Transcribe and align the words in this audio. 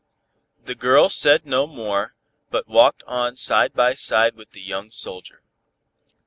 The 0.65 0.73
girl 0.73 1.09
said 1.11 1.45
no 1.45 1.67
more, 1.67 2.15
but 2.49 2.67
walked 2.67 3.03
on 3.05 3.35
side 3.35 3.73
by 3.73 3.93
side 3.93 4.33
with 4.35 4.49
the 4.49 4.59
young 4.59 4.89
soldier. 4.89 5.43